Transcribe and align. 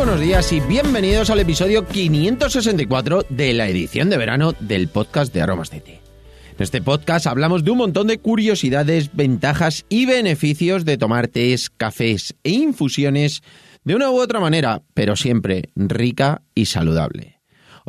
buenos 0.00 0.20
días 0.20 0.50
y 0.54 0.60
bienvenidos 0.60 1.28
al 1.28 1.40
episodio 1.40 1.86
564 1.86 3.26
de 3.28 3.52
la 3.52 3.68
edición 3.68 4.08
de 4.08 4.16
verano 4.16 4.54
del 4.58 4.88
podcast 4.88 5.30
de 5.34 5.42
Aromas 5.42 5.70
de 5.70 5.82
Té. 5.82 6.00
En 6.56 6.62
este 6.62 6.80
podcast 6.80 7.26
hablamos 7.26 7.64
de 7.64 7.70
un 7.70 7.76
montón 7.76 8.06
de 8.06 8.16
curiosidades, 8.16 9.14
ventajas 9.14 9.84
y 9.90 10.06
beneficios 10.06 10.86
de 10.86 10.96
tomar 10.96 11.28
tés, 11.28 11.68
cafés 11.68 12.34
e 12.44 12.50
infusiones 12.50 13.42
de 13.84 13.94
una 13.94 14.10
u 14.10 14.18
otra 14.18 14.40
manera, 14.40 14.80
pero 14.94 15.16
siempre 15.16 15.68
rica 15.76 16.40
y 16.54 16.64
saludable. 16.64 17.39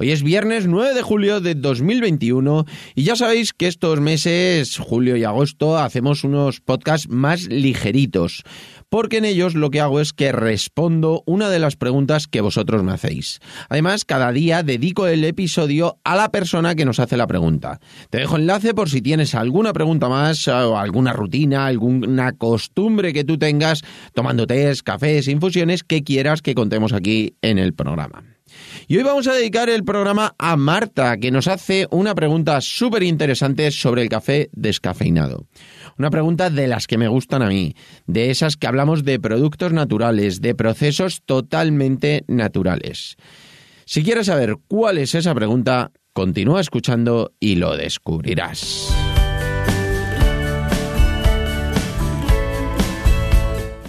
Hoy 0.02 0.10
es 0.10 0.24
viernes 0.24 0.66
9 0.66 0.96
de 0.96 1.04
julio 1.04 1.42
de 1.42 1.54
2021 1.54 2.66
y 2.96 3.04
ya 3.04 3.16
sabéis 3.16 3.54
que 3.54 3.68
estos 3.68 4.00
meses, 4.02 4.80
julio 4.80 5.16
y 5.16 5.24
agosto, 5.26 5.78
hacemos 5.78 6.24
unos 6.24 6.60
podcasts 6.60 7.08
más 7.08 7.44
ligeritos, 7.50 8.42
porque 8.90 9.18
en 9.18 9.26
ellos 9.26 9.54
lo 9.54 9.70
que 9.70 9.80
hago 9.80 10.00
es 10.00 10.12
que 10.12 10.32
respondo 10.32 11.22
una 11.28 11.52
de 11.52 11.60
las 11.60 11.76
preguntas 11.76 12.26
que 12.26 12.42
vosotros 12.42 12.82
me 12.82 12.94
hacéis. 12.94 13.42
Además, 13.70 14.04
cada 14.04 14.32
día 14.32 14.64
dedico 14.64 15.06
el 15.06 15.24
episodio 15.24 16.00
a 16.04 16.16
la 16.16 16.32
persona 16.32 16.74
que 16.74 16.86
nos 16.86 17.00
hace 17.00 17.16
la 17.16 17.28
pregunta. 17.28 17.80
Te 18.10 18.18
dejo 18.18 18.38
enlace 18.38 18.74
por 18.74 18.90
si 18.90 19.04
tienes 19.04 19.36
alguna 19.36 19.72
pregunta 19.72 20.10
más 20.10 20.48
o 20.48 20.80
alguna 20.80 21.14
rutina, 21.14 21.68
alguna 21.68 22.32
costumbre 22.32 23.14
que 23.14 23.24
tú 23.24 23.38
tengas 23.38 23.84
tomando 24.16 24.48
tés, 24.48 24.82
cafés, 24.82 25.28
infusiones 25.28 25.84
que 25.84 26.04
quieras 26.04 26.42
que 26.42 26.56
contemos 26.56 26.92
aquí 26.92 27.36
en 27.44 27.60
el 27.60 27.76
programa. 27.76 28.31
Y 28.88 28.98
hoy 28.98 29.04
vamos 29.04 29.28
a 29.28 29.34
dedicar 29.34 29.70
el 29.70 29.84
programa 29.84 30.36
a 30.38 30.56
Marta, 30.56 31.18
que 31.18 31.32
nos 31.32 31.48
hace 31.48 31.88
una 31.92 32.16
pregunta 32.16 32.60
súper 32.62 33.04
interesante 33.04 33.72
sobre 33.72 34.02
el 34.04 34.10
café 34.10 34.50
descafeinado. 34.54 35.46
Una 35.98 36.10
pregunta 36.10 36.50
de 36.50 36.68
las 36.68 36.88
que 36.88 36.98
me 36.98 37.08
gustan 37.08 37.42
a 37.42 37.50
mí, 37.50 37.76
de 38.08 38.32
esas 38.32 38.58
que 38.58 38.68
hablamos 38.68 39.04
de 39.04 39.20
productos 39.20 39.74
naturales, 39.74 40.42
de 40.42 40.56
procesos 40.56 41.22
totalmente 41.26 42.24
naturales. 42.28 43.18
Si 43.86 44.04
quieres 44.04 44.28
saber 44.28 44.56
cuál 44.68 44.98
es 44.98 45.16
esa 45.16 45.36
pregunta, 45.36 45.92
continúa 46.14 46.62
escuchando 46.62 47.34
y 47.40 47.56
lo 47.56 47.76
descubrirás. 47.76 49.01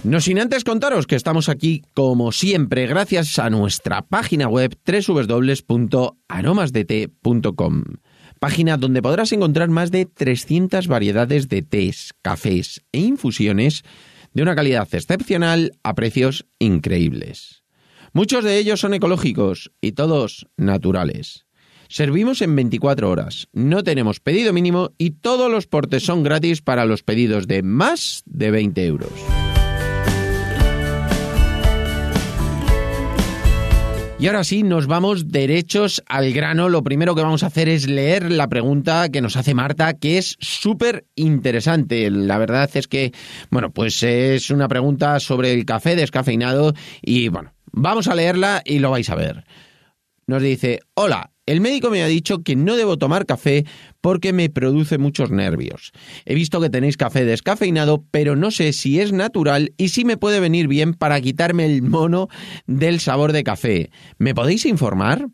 No 0.05 0.21
sin 0.21 0.39
antes 0.41 0.65
contaros 0.65 1.07
que 1.07 1.15
estamos 1.15 1.49
aquí, 1.49 1.85
como 1.95 2.33
siempre, 2.33 2.89
gracias 2.89 3.39
a 3.39 3.51
nuestra 3.51 4.03
página 4.03 4.49
web 4.49 4.77
www.aromasdete.com, 4.85 7.85
página 8.41 8.77
donde 8.79 9.01
podrás 9.01 9.31
encontrar 9.31 9.69
más 9.69 9.93
de 9.93 10.07
300 10.07 10.89
variedades 10.89 11.49
de 11.49 11.63
tés, 11.63 12.15
cafés 12.21 12.83
e 12.91 12.99
infusiones 12.99 13.85
de 14.33 14.43
una 14.43 14.57
calidad 14.57 14.93
excepcional 14.93 15.71
a 15.85 15.95
precios 15.95 16.47
increíbles. 16.59 17.63
Muchos 18.13 18.43
de 18.43 18.59
ellos 18.59 18.81
son 18.81 18.95
ecológicos 18.95 19.71
y 19.81 19.93
todos 19.93 20.49
naturales. 20.57 21.47
Servimos 21.89 22.43
en 22.43 22.57
24 22.57 23.09
horas, 23.09 23.47
no 23.53 23.85
tenemos 23.85 24.19
pedido 24.19 24.53
mínimo 24.53 24.91
y 24.99 25.11
todos 25.11 25.49
los 25.49 25.69
portes 25.69 26.03
son 26.03 26.25
gratis 26.25 26.61
para 26.61 26.87
los 26.87 27.05
pedidos 27.05 27.47
de 27.47 27.63
más 27.63 28.25
de 28.27 28.51
20 28.51 28.85
euros. 28.85 29.13
Y 34.23 34.29
ahora 34.29 34.45
sí, 34.45 34.63
nos 34.63 34.87
vamos 34.87 35.33
derechos 35.33 36.01
al 36.07 36.33
grano. 36.33 36.69
Lo 36.69 36.85
primero 36.85 37.17
que 37.17 37.23
vamos 37.23 37.43
a 37.43 37.49
hacer 37.49 37.69
es 37.69 37.89
leer 37.89 38.31
la 38.31 38.47
pregunta 38.47 39.09
que 39.09 39.21
nos 39.21 39.37
hace 39.37 39.53
Marta, 39.53 39.95
que 39.95 40.17
es 40.17 40.37
súper 40.39 41.07
interesante. 41.17 42.09
La 42.09 42.39
verdad 42.39 42.71
es 42.73 42.87
que, 42.87 43.11
bueno, 43.51 43.73
pues 43.73 44.01
es 44.05 44.51
una 44.51 44.69
pregunta 44.69 45.19
sobre 45.19 45.53
el 45.53 45.65
café 45.65 45.97
descafeinado 45.97 46.73
y, 47.01 47.31
bueno, 47.31 47.53
vamos 47.73 48.07
a 48.07 48.15
leerla 48.15 48.63
y 48.65 48.79
lo 48.79 48.93
vais 48.93 49.11
a 49.11 49.17
ver. 49.17 49.45
Nos 50.29 50.41
dice, 50.41 50.79
hola, 50.95 51.32
el 51.47 51.61
médico 51.61 51.91
me 51.91 52.03
ha 52.03 52.07
dicho 52.07 52.43
que 52.43 52.57
no 52.57 52.77
debo 52.77 52.99
tomar 52.99 53.27
café 53.27 53.65
porque 54.01 54.33
me 54.33 54.49
produce 54.49 54.99
muchos 54.99 55.31
nervios. 55.31 55.93
He 56.25 56.35
visto 56.35 56.61
que 56.61 56.71
tenéis 56.71 56.97
café 56.97 57.25
descafeinado, 57.25 58.05
pero 58.11 58.37
no 58.37 58.51
sé 58.51 58.73
si 58.73 59.01
es 59.01 59.13
natural 59.13 59.73
y 59.77 59.89
si 59.89 60.05
me 60.05 60.17
puede 60.17 60.41
venir 60.41 60.69
bien 60.69 60.95
para 60.95 61.21
quitarme 61.21 61.67
el 61.67 61.83
mono 61.83 62.29
del 62.67 63.01
sabor 63.01 63.33
de 63.33 63.45
café. 63.45 63.91
¿Me 64.19 64.35
podéis 64.35 64.67
informar? 64.67 65.29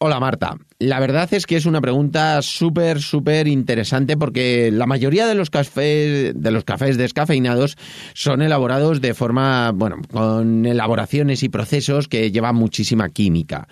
Hola 0.00 0.20
Marta, 0.20 0.56
la 0.78 1.00
verdad 1.00 1.28
es 1.34 1.44
que 1.44 1.56
es 1.56 1.66
una 1.66 1.80
pregunta 1.80 2.40
súper, 2.40 3.02
súper 3.02 3.48
interesante 3.48 4.16
porque 4.16 4.70
la 4.70 4.86
mayoría 4.86 5.26
de 5.26 5.34
los 5.34 5.50
cafés, 5.50 6.40
de 6.40 6.50
los 6.52 6.62
cafés 6.62 6.96
descafeinados 6.96 7.76
son 8.14 8.40
elaborados 8.40 9.00
de 9.00 9.12
forma, 9.12 9.72
bueno, 9.72 9.96
con 10.12 10.66
elaboraciones 10.66 11.42
y 11.42 11.48
procesos 11.48 12.06
que 12.06 12.30
llevan 12.30 12.54
muchísima 12.54 13.08
química. 13.08 13.66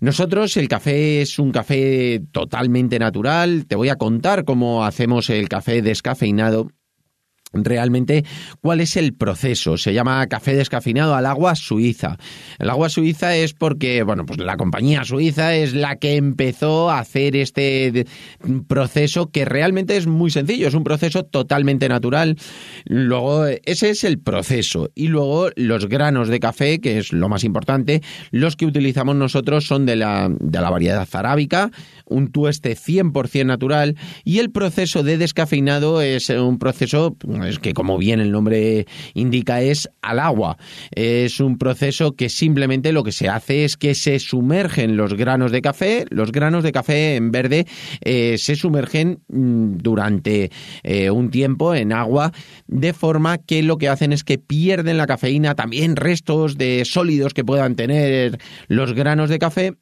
Nosotros 0.00 0.56
el 0.56 0.66
café 0.66 1.22
es 1.22 1.38
un 1.38 1.52
café 1.52 2.22
totalmente 2.32 2.98
natural. 2.98 3.66
Te 3.68 3.76
voy 3.76 3.90
a 3.90 3.96
contar 3.96 4.44
cómo 4.44 4.84
hacemos 4.84 5.30
el 5.30 5.48
café 5.48 5.80
descafeinado 5.80 6.72
realmente 7.52 8.24
cuál 8.60 8.80
es 8.80 8.96
el 8.96 9.14
proceso. 9.14 9.76
Se 9.76 9.94
llama 9.94 10.26
café 10.26 10.54
descafeinado 10.54 11.14
al 11.14 11.26
agua 11.26 11.54
suiza. 11.54 12.16
El 12.58 12.70
agua 12.70 12.88
suiza 12.88 13.36
es 13.36 13.54
porque, 13.54 14.02
bueno, 14.02 14.26
pues 14.26 14.38
la 14.38 14.56
compañía 14.56 15.04
suiza 15.04 15.54
es 15.54 15.74
la 15.74 15.96
que 15.96 16.16
empezó 16.16 16.90
a 16.90 17.00
hacer 17.00 17.36
este 17.36 18.06
proceso 18.66 19.30
que 19.30 19.44
realmente 19.44 19.96
es 19.96 20.06
muy 20.06 20.30
sencillo, 20.30 20.68
es 20.68 20.74
un 20.74 20.84
proceso 20.84 21.24
totalmente 21.24 21.88
natural. 21.88 22.36
Luego, 22.84 23.46
ese 23.46 23.90
es 23.90 24.04
el 24.04 24.18
proceso. 24.18 24.90
Y 24.94 25.08
luego 25.08 25.50
los 25.56 25.88
granos 25.88 26.28
de 26.28 26.40
café, 26.40 26.80
que 26.80 26.98
es 26.98 27.12
lo 27.12 27.28
más 27.28 27.44
importante, 27.44 28.02
los 28.30 28.56
que 28.56 28.66
utilizamos 28.66 29.16
nosotros 29.16 29.66
son 29.66 29.86
de 29.86 29.96
la, 29.96 30.28
de 30.38 30.60
la 30.60 30.70
variedad 30.70 31.08
arábica, 31.12 31.70
un 32.04 32.30
tueste 32.30 32.76
100% 32.76 33.46
natural, 33.46 33.96
y 34.24 34.38
el 34.38 34.50
proceso 34.50 35.02
de 35.02 35.18
descafeinado 35.18 36.00
es 36.02 36.28
un 36.30 36.58
proceso 36.58 37.16
es 37.44 37.58
que 37.58 37.74
como 37.74 37.98
bien 37.98 38.20
el 38.20 38.30
nombre 38.30 38.86
indica 39.14 39.60
es 39.60 39.88
al 40.02 40.18
agua. 40.18 40.56
Es 40.90 41.40
un 41.40 41.58
proceso 41.58 42.12
que 42.12 42.28
simplemente 42.28 42.92
lo 42.92 43.04
que 43.04 43.12
se 43.12 43.28
hace 43.28 43.64
es 43.64 43.76
que 43.76 43.94
se 43.94 44.18
sumergen 44.18 44.96
los 44.96 45.14
granos 45.14 45.52
de 45.52 45.62
café, 45.62 46.04
los 46.10 46.32
granos 46.32 46.64
de 46.64 46.72
café 46.72 47.16
en 47.16 47.30
verde 47.30 47.66
eh, 48.00 48.36
se 48.38 48.56
sumergen 48.56 49.20
mm, 49.28 49.78
durante 49.78 50.50
eh, 50.82 51.10
un 51.10 51.30
tiempo 51.30 51.74
en 51.74 51.92
agua 51.92 52.32
de 52.66 52.92
forma 52.92 53.38
que 53.38 53.62
lo 53.62 53.78
que 53.78 53.88
hacen 53.88 54.12
es 54.12 54.24
que 54.24 54.38
pierden 54.38 54.96
la 54.96 55.06
cafeína, 55.06 55.54
también 55.54 55.96
restos 55.96 56.56
de 56.56 56.84
sólidos 56.84 57.34
que 57.34 57.44
puedan 57.44 57.76
tener 57.76 58.38
los 58.68 58.92
granos 58.94 59.30
de 59.30 59.38
café 59.38 59.74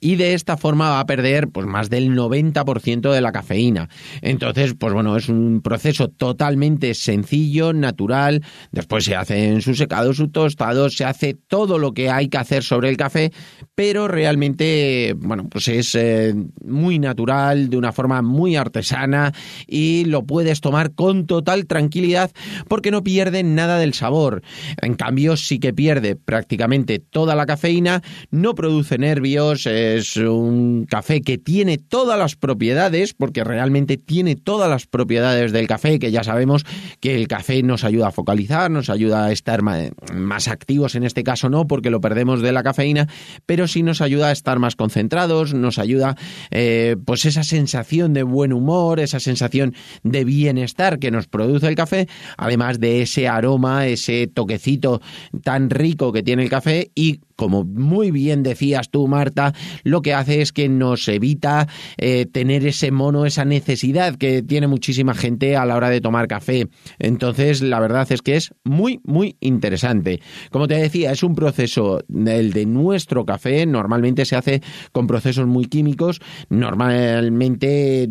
y 0.00 0.16
de 0.16 0.34
esta 0.34 0.56
forma 0.56 0.90
va 0.90 1.00
a 1.00 1.06
perder 1.06 1.48
pues 1.48 1.66
más 1.66 1.90
del 1.90 2.10
90% 2.16 3.12
de 3.12 3.20
la 3.20 3.32
cafeína. 3.32 3.88
Entonces, 4.22 4.74
pues 4.78 4.92
bueno, 4.92 5.16
es 5.16 5.28
un 5.28 5.60
proceso 5.62 6.08
totalmente 6.08 6.94
sencillo, 6.94 7.72
natural, 7.72 8.42
después 8.72 9.04
se 9.04 9.14
hace 9.14 9.48
en 9.48 9.62
su 9.62 9.74
secado, 9.74 10.14
su 10.14 10.28
tostado, 10.28 10.90
se 10.90 11.04
hace 11.04 11.34
todo 11.34 11.78
lo 11.78 11.92
que 11.92 12.10
hay 12.10 12.28
que 12.28 12.38
hacer 12.38 12.62
sobre 12.62 12.88
el 12.88 12.96
café, 12.96 13.32
pero 13.74 14.08
realmente, 14.08 15.14
bueno, 15.16 15.48
pues 15.48 15.68
es 15.68 15.94
eh, 15.94 16.34
muy 16.64 16.98
natural, 16.98 17.68
de 17.70 17.76
una 17.76 17.92
forma 17.92 18.22
muy 18.22 18.56
artesana 18.56 19.32
y 19.66 20.04
lo 20.06 20.24
puedes 20.24 20.60
tomar 20.60 20.94
con 20.94 21.26
total 21.26 21.66
tranquilidad 21.66 22.30
porque 22.68 22.90
no 22.90 23.02
pierde 23.02 23.42
nada 23.42 23.78
del 23.78 23.94
sabor. 23.94 24.42
En 24.80 24.94
cambio, 24.94 25.36
sí 25.36 25.58
que 25.58 25.72
pierde 25.72 26.16
prácticamente 26.16 26.98
toda 26.98 27.34
la 27.34 27.46
cafeína, 27.46 28.02
no 28.30 28.54
produce 28.54 28.98
nervios, 28.98 29.66
eh, 29.66 29.89
es 29.96 30.16
un 30.16 30.86
café 30.88 31.22
que 31.22 31.38
tiene 31.38 31.78
todas 31.78 32.18
las 32.18 32.36
propiedades, 32.36 33.14
porque 33.14 33.44
realmente 33.44 33.96
tiene 33.96 34.36
todas 34.36 34.68
las 34.68 34.86
propiedades 34.86 35.52
del 35.52 35.66
café, 35.66 35.98
que 35.98 36.10
ya 36.10 36.24
sabemos 36.24 36.64
que 37.00 37.14
el 37.14 37.28
café 37.28 37.62
nos 37.62 37.84
ayuda 37.84 38.08
a 38.08 38.12
focalizar, 38.12 38.70
nos 38.70 38.90
ayuda 38.90 39.26
a 39.26 39.32
estar 39.32 39.62
más 39.62 40.48
activos, 40.48 40.94
en 40.94 41.04
este 41.04 41.24
caso 41.24 41.48
no, 41.48 41.66
porque 41.66 41.90
lo 41.90 42.00
perdemos 42.00 42.42
de 42.42 42.52
la 42.52 42.62
cafeína, 42.62 43.08
pero 43.46 43.66
sí 43.66 43.82
nos 43.82 44.00
ayuda 44.00 44.28
a 44.28 44.32
estar 44.32 44.58
más 44.58 44.76
concentrados, 44.76 45.54
nos 45.54 45.78
ayuda 45.78 46.16
eh, 46.50 46.96
pues 47.04 47.24
esa 47.24 47.42
sensación 47.42 48.12
de 48.12 48.22
buen 48.22 48.52
humor, 48.52 49.00
esa 49.00 49.20
sensación 49.20 49.74
de 50.02 50.24
bienestar 50.24 50.98
que 50.98 51.10
nos 51.10 51.26
produce 51.26 51.68
el 51.68 51.74
café, 51.74 52.08
además 52.36 52.80
de 52.80 53.02
ese 53.02 53.28
aroma, 53.28 53.86
ese 53.86 54.26
toquecito 54.26 55.00
tan 55.42 55.70
rico 55.70 56.12
que 56.12 56.22
tiene 56.22 56.42
el 56.42 56.50
café 56.50 56.90
y 56.94 57.20
como 57.40 57.64
muy 57.64 58.10
bien 58.10 58.42
decías 58.42 58.90
tú, 58.90 59.08
Marta, 59.08 59.54
lo 59.82 60.02
que 60.02 60.12
hace 60.12 60.42
es 60.42 60.52
que 60.52 60.68
nos 60.68 61.08
evita 61.08 61.68
eh, 61.96 62.26
tener 62.26 62.66
ese 62.66 62.90
mono, 62.90 63.24
esa 63.24 63.46
necesidad 63.46 64.16
que 64.16 64.42
tiene 64.42 64.66
muchísima 64.66 65.14
gente 65.14 65.56
a 65.56 65.64
la 65.64 65.74
hora 65.74 65.88
de 65.88 66.02
tomar 66.02 66.28
café. 66.28 66.68
Entonces, 66.98 67.62
la 67.62 67.80
verdad 67.80 68.06
es 68.12 68.20
que 68.20 68.36
es 68.36 68.52
muy, 68.62 69.00
muy 69.04 69.38
interesante. 69.40 70.20
Como 70.50 70.68
te 70.68 70.74
decía, 70.74 71.12
es 71.12 71.22
un 71.22 71.34
proceso, 71.34 72.00
el 72.26 72.52
de 72.52 72.66
nuestro 72.66 73.24
café, 73.24 73.64
normalmente 73.64 74.26
se 74.26 74.36
hace 74.36 74.60
con 74.92 75.06
procesos 75.06 75.46
muy 75.46 75.64
químicos. 75.64 76.20
Normalmente, 76.50 78.06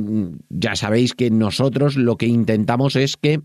ya 0.50 0.76
sabéis 0.76 1.14
que 1.14 1.30
nosotros 1.30 1.98
lo 1.98 2.18
que 2.18 2.26
intentamos 2.26 2.96
es 2.96 3.16
que 3.16 3.42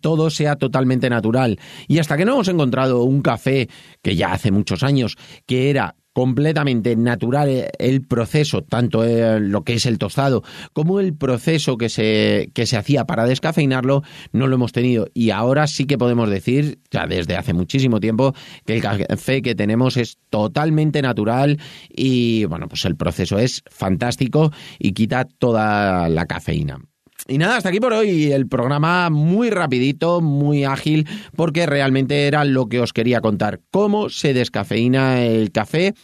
todo 0.00 0.30
sea 0.30 0.56
totalmente 0.56 1.10
natural. 1.10 1.58
Y 1.88 1.98
hasta 1.98 2.16
que 2.16 2.24
no 2.24 2.34
hemos 2.34 2.48
encontrado 2.48 3.04
un 3.04 3.22
café 3.22 3.68
que 4.02 4.16
ya 4.16 4.32
hace 4.32 4.50
muchos 4.50 4.82
años, 4.82 5.16
que 5.46 5.70
era 5.70 5.96
completamente 6.16 6.96
natural 6.96 7.68
el 7.78 8.00
proceso, 8.00 8.62
tanto 8.62 9.04
lo 9.04 9.64
que 9.64 9.74
es 9.74 9.84
el 9.84 9.98
tostado 9.98 10.42
como 10.72 10.98
el 10.98 11.14
proceso 11.14 11.76
que 11.76 11.90
se, 11.90 12.48
que 12.54 12.64
se 12.64 12.78
hacía 12.78 13.04
para 13.04 13.26
descafeinarlo, 13.26 14.02
no 14.32 14.46
lo 14.46 14.54
hemos 14.54 14.72
tenido. 14.72 15.08
Y 15.12 15.28
ahora 15.28 15.66
sí 15.66 15.84
que 15.84 15.98
podemos 15.98 16.30
decir, 16.30 16.78
ya 16.90 17.06
desde 17.06 17.36
hace 17.36 17.52
muchísimo 17.52 18.00
tiempo, 18.00 18.32
que 18.64 18.76
el 18.76 18.80
café 18.80 19.42
que 19.42 19.54
tenemos 19.54 19.98
es 19.98 20.16
totalmente 20.30 21.02
natural 21.02 21.58
y 21.90 22.46
bueno, 22.46 22.66
pues 22.66 22.86
el 22.86 22.96
proceso 22.96 23.38
es 23.38 23.62
fantástico 23.70 24.52
y 24.78 24.92
quita 24.92 25.26
toda 25.26 26.08
la 26.08 26.24
cafeína. 26.24 26.78
Y 27.28 27.38
nada, 27.38 27.56
hasta 27.56 27.70
aquí 27.70 27.80
por 27.80 27.92
hoy. 27.92 28.32
El 28.32 28.46
programa 28.46 29.10
muy 29.10 29.50
rapidito, 29.50 30.20
muy 30.20 30.64
ágil, 30.64 31.08
porque 31.34 31.66
realmente 31.66 32.26
era 32.26 32.44
lo 32.44 32.68
que 32.68 32.80
os 32.80 32.92
quería 32.92 33.20
contar, 33.20 33.60
cómo 33.70 34.08
se 34.08 34.32
descafeína 34.32 35.24
el 35.24 35.50
café 35.50 35.94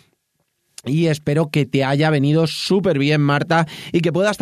y 0.85 1.07
espero 1.07 1.49
que 1.49 1.65
te 1.65 1.85
haya 1.85 2.11
venido 2.11 2.49
súper 2.49 2.99
bien, 2.99 3.21
Marta, 3.21 3.67
y 3.93 4.01
que 4.01 4.13
puedas 4.13 4.37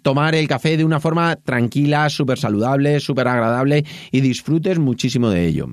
tomar 0.00 0.34
el 0.34 0.48
café 0.48 0.78
de 0.78 0.86
una 0.86 1.00
forma 1.00 1.36
tranquila, 1.36 2.08
súper 2.08 2.38
saludable, 2.38 2.98
súper 2.98 3.28
agradable 3.28 3.84
y 4.10 4.22
disfrutes 4.22 4.78
muchísimo 4.78 5.28
de 5.28 5.46
ello. 5.46 5.68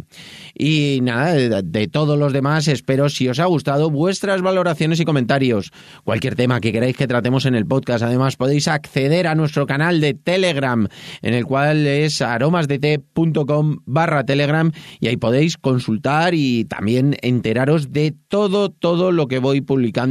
Y 0.54 1.00
nada, 1.04 1.34
de, 1.36 1.88
todos 1.88 2.20
los 2.20 2.34
demás, 2.34 2.68
espero 2.68 3.08
si 3.08 3.30
os 3.30 3.40
ha 3.40 3.46
gustado 3.46 3.90
vuestras 3.90 4.42
valoraciones 4.42 5.00
y 5.00 5.06
comentarios. 5.06 5.72
Cualquier 6.04 6.36
tema 6.36 6.60
que 6.60 6.74
queráis 6.74 6.98
que 6.98 7.08
tratemos 7.08 7.46
en 7.46 7.56
el 7.56 7.66
podcast. 7.66 8.04
Además, 8.04 8.36
podéis 8.36 8.68
acceder 8.68 9.26
a 9.26 9.36
nuestro 9.36 9.66
canal 9.68 10.02
de 10.02 10.16
Telegram, 10.16 10.86
en 11.22 11.34
el 11.34 11.46
cual 11.46 11.88
es 11.88 12.22
aromasdt.com 12.22 13.78
barra 13.86 14.26
Telegram, 14.26 14.70
y 15.00 15.08
ahí 15.08 15.16
podéis 15.16 15.56
consultar 15.56 16.34
y 16.34 16.66
también 16.66 17.16
enteraros 17.22 17.94
de 17.94 18.14
todo, 18.28 18.70
todo 18.70 19.14
lo 19.14 19.28
que 19.30 19.40
voy 19.40 19.62
publicando 19.62 20.09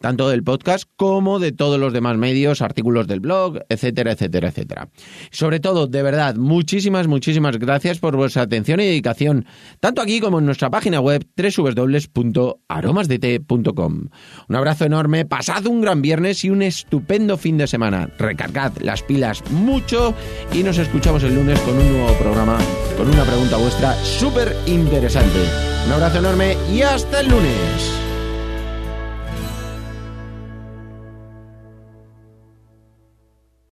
tanto 0.00 0.28
del 0.28 0.42
podcast 0.42 0.88
como 0.96 1.38
de 1.38 1.52
todos 1.52 1.78
los 1.78 1.92
demás 1.92 2.16
medios, 2.16 2.62
artículos 2.62 3.06
del 3.06 3.20
blog, 3.20 3.58
etcétera, 3.68 4.12
etcétera, 4.12 4.48
etcétera. 4.48 4.88
Sobre 5.30 5.60
todo, 5.60 5.86
de 5.86 6.02
verdad, 6.02 6.36
muchísimas, 6.36 7.06
muchísimas 7.06 7.58
gracias 7.58 7.98
por 7.98 8.16
vuestra 8.16 8.42
atención 8.42 8.80
y 8.80 8.86
dedicación, 8.86 9.46
tanto 9.80 10.02
aquí 10.02 10.20
como 10.20 10.38
en 10.38 10.46
nuestra 10.46 10.70
página 10.70 11.00
web 11.00 11.26
www.aromasdt.com. 11.36 14.08
Un 14.48 14.56
abrazo 14.56 14.84
enorme, 14.84 15.24
pasad 15.24 15.66
un 15.66 15.80
gran 15.80 16.02
viernes 16.02 16.44
y 16.44 16.50
un 16.50 16.62
estupendo 16.62 17.36
fin 17.36 17.58
de 17.58 17.66
semana. 17.66 18.10
Recargad 18.18 18.72
las 18.80 19.02
pilas 19.02 19.42
mucho 19.50 20.14
y 20.52 20.62
nos 20.62 20.78
escuchamos 20.78 21.22
el 21.22 21.34
lunes 21.34 21.58
con 21.60 21.76
un 21.76 21.92
nuevo 21.92 22.12
programa, 22.18 22.58
con 22.96 23.08
una 23.08 23.24
pregunta 23.24 23.56
vuestra 23.56 23.94
súper 24.04 24.54
interesante. 24.66 25.38
Un 25.86 25.92
abrazo 25.92 26.18
enorme 26.18 26.56
y 26.72 26.82
hasta 26.82 27.20
el 27.20 27.28
lunes. 27.28 28.07